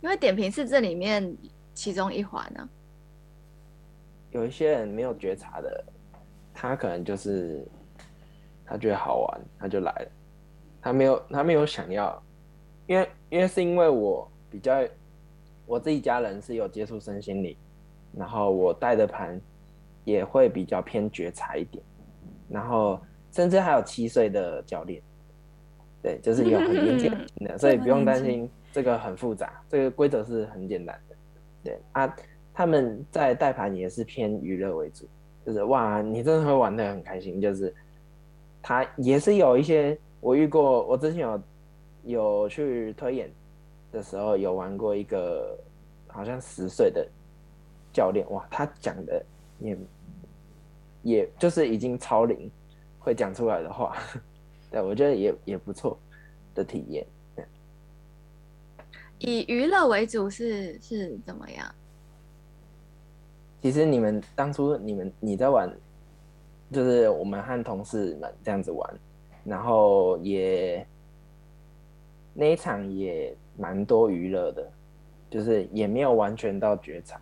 [0.00, 1.36] 因为点评是这里面
[1.78, 2.68] 其中一环呢。
[4.32, 5.84] 有一些人没有觉察的，
[6.52, 7.64] 他可能就是
[8.66, 10.10] 他觉得好玩，他就来了，
[10.82, 12.20] 他没有他没有想要。
[12.88, 14.84] 因为，因为是因为我比较，
[15.66, 17.56] 我自己家人是有接触身心灵，
[18.12, 19.40] 然后我带的盘
[20.04, 21.80] 也会比较偏觉察一点，
[22.48, 25.00] 然后甚至还有七岁的教练，
[26.02, 27.12] 对，就是有很年轻
[27.46, 31.07] 的，所以不用担心这个很复杂，这个规则是很简单的，
[31.68, 32.16] 对啊，
[32.54, 35.06] 他们在带盘也是偏娱乐为主，
[35.44, 37.74] 就是哇，你真的会玩得很开心，就是
[38.62, 41.40] 他也是有一些我遇过，我之前有。
[42.04, 43.30] 有去推演
[43.92, 45.58] 的时候，有玩过一个
[46.06, 47.06] 好像十岁的
[47.92, 49.22] 教练，哇，他讲的
[49.58, 49.76] 也
[51.02, 52.50] 也就是已经超龄
[52.98, 53.94] 会讲出来的话，
[54.70, 55.98] 对，我觉得也也不错
[56.54, 57.04] 的体验。
[59.18, 61.74] 以娱乐为主是是怎么样？
[63.60, 65.70] 其实你们当初你们你在玩，
[66.72, 68.94] 就是我们和同事们这样子玩，
[69.44, 70.86] 然后也。
[72.40, 74.70] 那一场也蛮多娱乐的，
[75.28, 77.20] 就是也没有完全到觉察，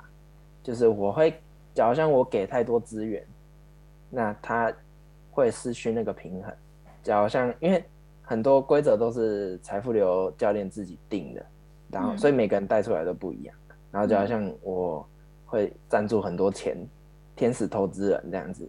[0.62, 1.40] 就是我会，
[1.72, 3.26] 假如像我给太多资源，
[4.10, 4.70] 那他
[5.30, 6.54] 会失去那个平衡。
[7.02, 7.82] 假如像因为
[8.20, 11.46] 很多规则都是财富流教练自己定的，
[11.90, 13.56] 然后所以每个人带出来都不一样。
[13.90, 15.06] 然后就好像我
[15.46, 16.76] 会赞助很多钱，
[17.34, 18.68] 天使投资人这样子，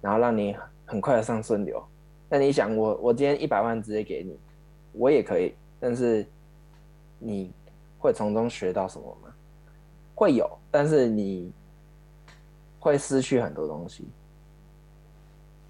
[0.00, 1.82] 然后让你很快的上顺流。
[2.28, 4.38] 那你想我我今天一百万直接给你，
[4.92, 5.54] 我也可以。
[5.80, 6.26] 但是
[7.18, 7.50] 你
[7.98, 9.32] 会从中学到什么吗？
[10.14, 11.52] 会有，但是你
[12.80, 14.06] 会失去很多东西。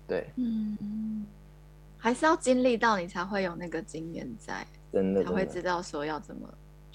[0.07, 1.27] 对，嗯，
[1.99, 6.49] 还是要经历到你才会有那个经验在，真的，才会知道说要怎么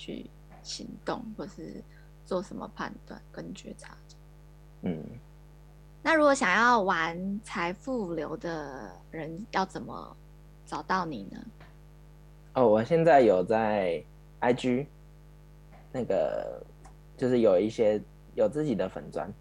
[0.03, 0.29] 去
[0.61, 1.81] 行动，或是
[2.25, 3.95] 做什么判断跟觉察。
[4.81, 5.01] 嗯，
[6.01, 10.17] 那如果想要玩财富流的人，要怎么
[10.65, 11.39] 找到你呢？
[12.55, 14.03] 哦，我现在有在
[14.41, 14.87] IG
[15.93, 16.61] 那个
[17.15, 18.01] 就是有一些
[18.35, 19.31] 有自己的粉专，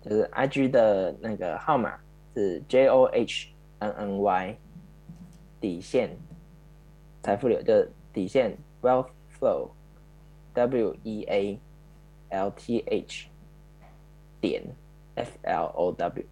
[0.00, 1.98] 就是 IG 的那个号码
[2.34, 3.48] 是 J O H
[3.80, 4.58] N N Y
[5.60, 6.16] 底线
[7.22, 9.08] 财富流，就是底线 Wealth
[10.54, 11.58] W E A
[12.30, 13.28] L T H
[14.40, 14.62] 点
[15.14, 16.24] F L O W。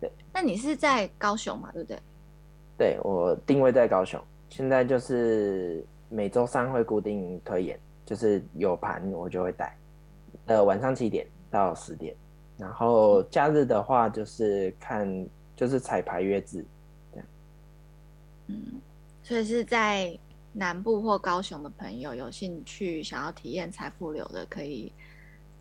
[0.00, 1.70] 对，那你是在高雄嘛？
[1.72, 1.98] 对不对？
[2.76, 9.76] 对，我定位在高雄，现在就是每周三会固定推演，就是有盘我就会带，
[10.46, 12.14] 呃，晚上七点到十点，
[12.58, 15.08] 然后假日的话就是看
[15.54, 16.64] 就是彩排约制，
[17.12, 17.26] 这样。
[18.48, 18.80] 嗯，
[19.22, 20.18] 所以是在
[20.56, 24.92] 南部或高雄的朋友有兴趣想要体验财富流的，可以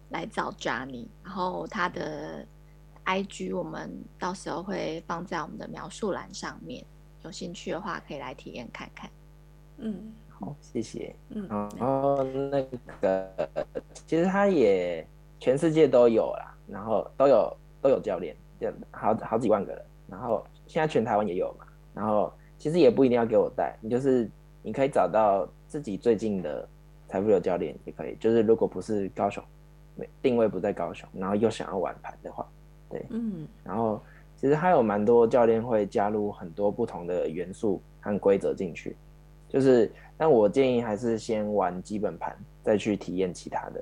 [0.10, 2.46] 来找 Johnny，然后他的
[3.04, 6.86] IG 我们到时候会放在我们的描述栏上面。
[7.24, 9.10] 有兴趣的话，可以来体验看看。
[9.78, 11.16] 嗯，好，谢谢。
[11.30, 12.62] 嗯，然后那
[13.02, 13.50] 个
[14.06, 15.08] 其实他也
[15.40, 19.84] 全世界都有啦，然后都有都有教练，就好好几万个人。
[20.08, 21.66] 然后现在全台湾也有嘛。
[21.96, 24.30] 然后其实也不一定要给我带，你就是
[24.64, 26.68] 你可以找到自己最近的
[27.08, 28.16] 财富流教练也可以。
[28.20, 29.44] 就是如果不是高雄，
[30.22, 32.48] 定位不在高雄，然后又想要玩盘的话，
[32.90, 34.02] 对，嗯，然后。
[34.36, 38.94] 其实还有蛮多教练会加入很多不同的元素和规则进去，
[39.48, 43.82] 就是，但我建议还是先玩基本盘，再去体验其他的。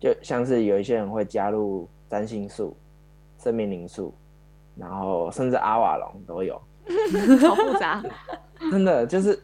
[0.00, 2.74] 就像是有一些人会加入占星术、
[3.38, 4.14] 生命灵数，
[4.76, 6.56] 然后甚至阿瓦隆都有，
[7.46, 8.02] 好复杂。
[8.70, 9.38] 真的就是，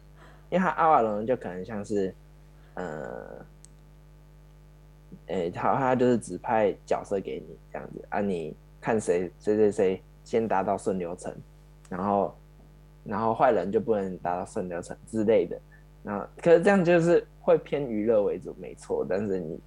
[0.49, 2.13] 因为他阿瓦隆就可能像是，
[2.75, 3.45] 呃，
[5.27, 10.03] 诶，他他就是指派角色给你这样子啊，你看谁谁谁谁。
[10.25, 11.31] 先达到顺流程，
[11.87, 12.35] 然后，
[13.03, 15.55] 然后坏人就不能达到顺流程之类的。
[16.01, 19.05] 那可是这样就是会偏娱乐为主，没错。
[19.07, 19.59] 但是你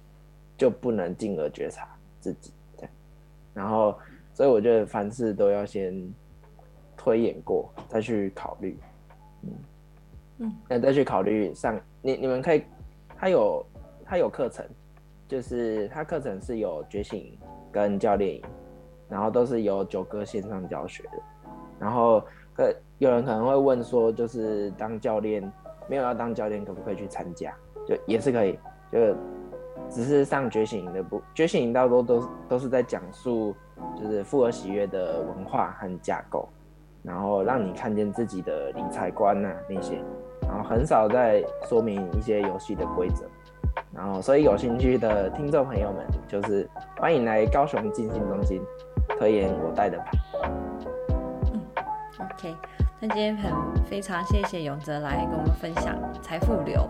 [0.57, 1.87] 就不能进而觉察
[2.19, 2.91] 自己这样。
[3.53, 3.97] 然后，
[4.33, 6.13] 所以我觉得凡事都要先
[6.97, 8.77] 推演过，再去考虑。
[9.43, 9.51] 嗯
[10.39, 12.63] 嗯，那再去考虑上你你们可以，
[13.17, 13.65] 他有
[14.03, 14.65] 他有课程，
[15.27, 17.37] 就是他课程是有觉醒
[17.71, 18.43] 跟教练营。
[19.11, 21.13] 然后都是由九哥线上教学的，
[21.79, 22.23] 然后
[22.53, 25.41] 可有人可能会问说，就是当教练
[25.87, 27.51] 没有要当教练，可不可以去参加？
[27.87, 28.59] 就也是可以，
[28.91, 29.15] 就
[29.89, 33.55] 只是上觉醒营的不，觉醒营大多都都是在讲述
[33.99, 36.47] 就是富而喜悦的文化和架构，
[37.01, 39.99] 然后让你看见自己的理财观啊那些，
[40.49, 43.23] 然后很少在说明一些游戏的规则，
[43.93, 48.59] 然后所以有兴趣的听众朋友们，就是欢迎来高雄静心中心。
[49.17, 50.07] 推演我带的盘。
[51.51, 51.61] 嗯
[52.19, 52.55] ，OK，
[52.99, 53.51] 那今天很
[53.83, 56.87] 非常谢谢永泽来跟我们分享财富流。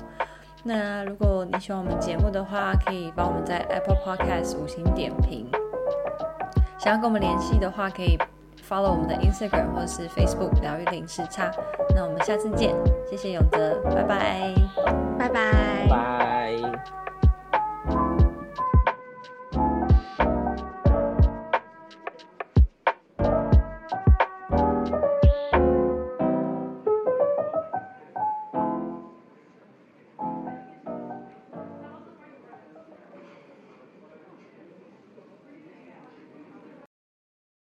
[0.64, 5.50] 那如果你喜欢我们节目的话，可以帮我们在 Apple Podcast 五星点评。
[6.78, 8.18] 想要跟我们联系的话，可以
[8.70, 11.52] follow 我们的 Instagram 或是 Facebook 疗愈零时差。
[11.96, 12.76] 那我们下次见，
[13.10, 14.54] 谢谢永泽，拜拜，
[15.18, 17.09] 拜拜，拜。